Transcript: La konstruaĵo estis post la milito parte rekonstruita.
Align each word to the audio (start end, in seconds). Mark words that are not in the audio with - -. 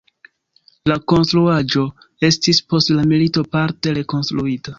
La 0.91 0.95
konstruaĵo 1.13 1.83
estis 2.31 2.63
post 2.73 2.93
la 2.97 3.07
milito 3.13 3.45
parte 3.59 3.95
rekonstruita. 4.01 4.69